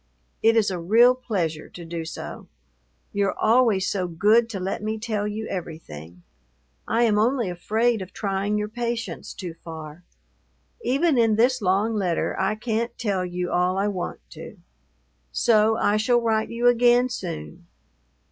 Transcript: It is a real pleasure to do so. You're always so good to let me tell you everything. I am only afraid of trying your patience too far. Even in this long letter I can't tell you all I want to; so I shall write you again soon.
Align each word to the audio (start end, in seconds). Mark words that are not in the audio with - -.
It 0.41 0.55
is 0.57 0.71
a 0.71 0.79
real 0.79 1.13
pleasure 1.13 1.69
to 1.69 1.85
do 1.85 2.05
so. 2.05 2.47
You're 3.13 3.37
always 3.37 3.87
so 3.87 4.07
good 4.07 4.49
to 4.49 4.59
let 4.59 4.81
me 4.81 4.97
tell 4.97 5.27
you 5.27 5.45
everything. 5.47 6.23
I 6.87 7.03
am 7.03 7.19
only 7.19 7.51
afraid 7.51 8.01
of 8.01 8.11
trying 8.11 8.57
your 8.57 8.67
patience 8.67 9.31
too 9.31 9.53
far. 9.53 10.03
Even 10.83 11.19
in 11.19 11.35
this 11.35 11.61
long 11.61 11.93
letter 11.93 12.35
I 12.39 12.55
can't 12.55 12.97
tell 12.97 13.23
you 13.23 13.51
all 13.51 13.77
I 13.77 13.89
want 13.89 14.21
to; 14.31 14.57
so 15.31 15.77
I 15.77 15.97
shall 15.97 16.19
write 16.19 16.49
you 16.49 16.65
again 16.65 17.07
soon. 17.07 17.67